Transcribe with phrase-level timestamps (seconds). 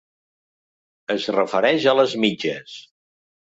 [1.17, 2.77] Es refereix a les mitges.